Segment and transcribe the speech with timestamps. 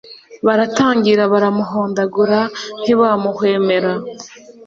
[0.45, 2.39] baratangira baramuhondagura
[2.81, 3.91] ntibamuhwemera